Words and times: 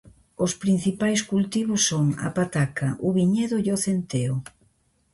Os 0.45 0.51
principais 0.63 1.21
cultivos 1.31 1.81
son 1.89 2.05
a 2.27 2.29
pataca, 2.37 2.87
o 3.07 3.09
viñedo 3.17 3.55
e 3.65 3.67
o 3.75 3.77
centeo. 3.85 4.35